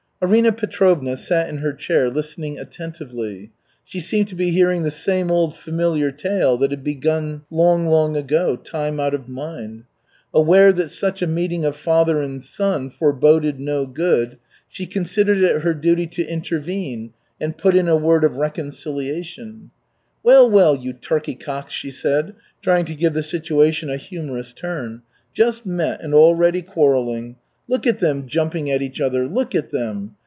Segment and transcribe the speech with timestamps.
[0.23, 3.49] Arina Petrovna sat in her chair listening attentively.
[3.83, 8.15] She seemed to be hearing the same old familiar tale that had begun long, long
[8.15, 9.85] ago, time out of mind.
[10.31, 14.37] Aware that such a meeting of father and son foreboded no good,
[14.69, 19.71] she considered it her duty to intervene and put in a word of reconciliation:
[20.21, 25.01] "Well, well, you turkey cocks!" she said, trying to give the situation a humorous turn.
[25.33, 27.37] "Just met and already quarreling.
[27.67, 30.15] Look at them jumping at each other, look at them!